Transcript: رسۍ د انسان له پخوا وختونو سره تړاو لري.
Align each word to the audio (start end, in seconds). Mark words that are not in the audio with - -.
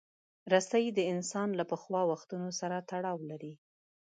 رسۍ 0.53 0.85
د 0.97 0.99
انسان 1.13 1.49
له 1.59 1.63
پخوا 1.71 2.01
وختونو 2.11 2.49
سره 2.59 2.85
تړاو 2.89 3.19
لري. 3.29 3.53